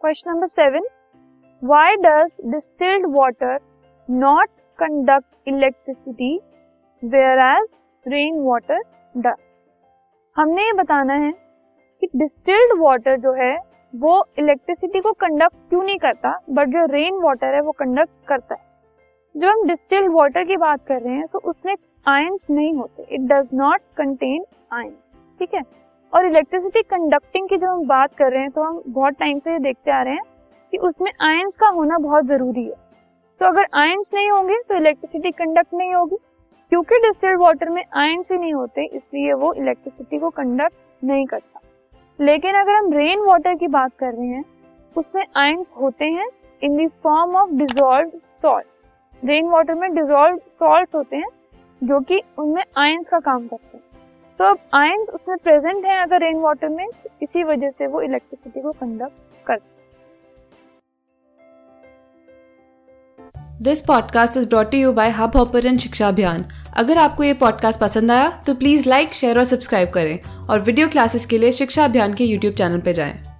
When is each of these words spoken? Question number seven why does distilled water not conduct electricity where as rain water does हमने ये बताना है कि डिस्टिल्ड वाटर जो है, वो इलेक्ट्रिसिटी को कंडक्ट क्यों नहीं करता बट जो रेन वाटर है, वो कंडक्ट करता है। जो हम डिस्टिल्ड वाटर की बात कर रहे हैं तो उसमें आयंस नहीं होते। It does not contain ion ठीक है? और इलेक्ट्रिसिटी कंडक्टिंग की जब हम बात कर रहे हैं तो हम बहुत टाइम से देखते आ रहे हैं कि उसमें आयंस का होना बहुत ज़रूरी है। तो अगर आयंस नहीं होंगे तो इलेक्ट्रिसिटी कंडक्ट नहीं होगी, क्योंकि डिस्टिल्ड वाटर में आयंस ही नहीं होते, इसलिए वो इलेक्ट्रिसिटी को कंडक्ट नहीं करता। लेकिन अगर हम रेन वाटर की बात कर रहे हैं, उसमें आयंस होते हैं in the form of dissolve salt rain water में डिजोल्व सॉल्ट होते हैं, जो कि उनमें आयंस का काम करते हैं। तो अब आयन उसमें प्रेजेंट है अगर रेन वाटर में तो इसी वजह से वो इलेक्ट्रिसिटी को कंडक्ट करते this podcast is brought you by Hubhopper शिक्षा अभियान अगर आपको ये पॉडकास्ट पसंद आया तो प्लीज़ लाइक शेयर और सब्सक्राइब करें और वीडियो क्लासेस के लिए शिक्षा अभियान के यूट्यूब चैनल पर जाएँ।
Question 0.00 0.30
number 0.30 0.46
seven 0.46 0.84
why 1.62 1.96
does 1.96 2.36
distilled 2.46 3.06
water 3.10 3.58
not 4.08 4.48
conduct 4.78 5.48
electricity 5.48 6.30
where 7.02 7.38
as 7.38 7.66
rain 8.06 8.38
water 8.42 8.82
does 9.14 9.40
हमने 10.36 10.62
ये 10.62 10.72
बताना 10.72 11.14
है 11.14 11.32
कि 11.32 12.08
डिस्टिल्ड 12.16 12.78
वाटर 12.80 13.16
जो 13.16 13.32
है, 13.32 13.56
वो 13.94 14.24
इलेक्ट्रिसिटी 14.38 15.00
को 15.00 15.12
कंडक्ट 15.20 15.56
क्यों 15.68 15.82
नहीं 15.82 15.98
करता 15.98 16.38
बट 16.50 16.68
जो 16.68 16.84
रेन 16.92 17.20
वाटर 17.22 17.54
है, 17.54 17.60
वो 17.60 17.72
कंडक्ट 17.72 18.12
करता 18.28 18.54
है। 18.54 18.66
जो 19.34 19.50
हम 19.50 19.66
डिस्टिल्ड 19.68 20.12
वाटर 20.12 20.44
की 20.44 20.56
बात 20.58 20.86
कर 20.86 21.02
रहे 21.02 21.14
हैं 21.14 21.26
तो 21.26 21.38
उसमें 21.40 21.74
आयंस 22.06 22.46
नहीं 22.50 22.72
होते। 22.74 23.06
It 23.10 23.28
does 23.32 23.48
not 23.54 23.80
contain 23.96 24.44
ion 24.72 24.96
ठीक 25.40 25.54
है? 25.54 25.62
और 26.12 26.26
इलेक्ट्रिसिटी 26.26 26.82
कंडक्टिंग 26.82 27.48
की 27.48 27.56
जब 27.56 27.66
हम 27.66 27.86
बात 27.86 28.14
कर 28.14 28.30
रहे 28.32 28.42
हैं 28.42 28.50
तो 28.50 28.62
हम 28.62 28.82
बहुत 28.88 29.14
टाइम 29.14 29.38
से 29.38 29.58
देखते 29.58 29.90
आ 29.90 30.02
रहे 30.02 30.14
हैं 30.14 30.22
कि 30.72 30.78
उसमें 30.78 31.10
आयंस 31.22 31.56
का 31.56 31.68
होना 31.68 31.98
बहुत 31.98 32.24
ज़रूरी 32.26 32.64
है। 32.64 32.74
तो 33.40 33.46
अगर 33.46 33.66
आयंस 33.74 34.10
नहीं 34.14 34.30
होंगे 34.30 34.54
तो 34.68 34.76
इलेक्ट्रिसिटी 34.76 35.30
कंडक्ट 35.32 35.74
नहीं 35.74 35.94
होगी, 35.94 36.16
क्योंकि 36.72 36.98
डिस्टिल्ड 36.98 37.40
वाटर 37.40 37.70
में 37.70 37.82
आयंस 37.96 38.30
ही 38.32 38.38
नहीं 38.38 38.52
होते, 38.54 38.84
इसलिए 38.86 39.32
वो 39.34 39.52
इलेक्ट्रिसिटी 39.54 40.18
को 40.18 40.30
कंडक्ट 40.30 41.04
नहीं 41.04 41.26
करता। 41.26 41.60
लेकिन 42.18 42.54
अगर 42.54 42.74
हम 42.74 42.92
रेन 42.92 43.20
वाटर 43.20 43.54
की 43.54 43.68
बात 43.68 43.92
कर 43.98 44.12
रहे 44.12 44.26
हैं, 44.26 44.44
उसमें 44.96 45.24
आयंस 45.36 45.74
होते 45.80 46.04
हैं 46.06 46.28
in 46.62 46.76
the 46.76 46.90
form 47.02 47.36
of 47.36 47.50
dissolve 47.52 48.10
salt 48.42 48.66
rain 49.22 49.48
water 49.48 49.74
में 49.74 49.94
डिजोल्व 49.94 50.36
सॉल्ट 50.36 50.94
होते 50.94 51.16
हैं, 51.16 51.28
जो 51.82 52.00
कि 52.00 52.20
उनमें 52.38 52.62
आयंस 52.78 53.08
का 53.08 53.18
काम 53.20 53.46
करते 53.46 53.76
हैं। 53.76 53.84
तो 54.38 54.44
अब 54.44 54.58
आयन 54.74 55.00
उसमें 55.00 55.36
प्रेजेंट 55.38 55.84
है 55.84 56.02
अगर 56.02 56.20
रेन 56.20 56.36
वाटर 56.36 56.68
में 56.68 56.86
तो 56.86 57.10
इसी 57.22 57.42
वजह 57.44 57.68
से 57.68 57.86
वो 57.86 58.00
इलेक्ट्रिसिटी 58.00 58.60
को 58.60 58.72
कंडक्ट 58.72 59.46
करते 59.46 59.76
this 63.62 63.80
podcast 63.80 64.36
is 64.36 64.48
brought 64.48 64.74
you 64.74 64.92
by 64.92 65.10
Hubhopper 65.36 65.76
शिक्षा 65.76 66.08
अभियान 66.08 66.44
अगर 66.76 66.98
आपको 66.98 67.24
ये 67.24 67.32
पॉडकास्ट 67.34 67.80
पसंद 67.80 68.10
आया 68.10 68.42
तो 68.46 68.54
प्लीज़ 68.54 68.88
लाइक 68.88 69.14
शेयर 69.14 69.38
और 69.38 69.44
सब्सक्राइब 69.44 69.90
करें 69.90 70.18
और 70.50 70.60
वीडियो 70.60 70.88
क्लासेस 70.88 71.26
के 71.26 71.38
लिए 71.38 71.52
शिक्षा 71.52 71.84
अभियान 71.84 72.14
के 72.14 72.24
यूट्यूब 72.24 72.54
चैनल 72.54 72.80
पर 72.80 72.92
जाएँ। 72.92 73.37